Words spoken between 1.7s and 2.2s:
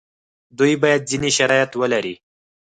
ولري.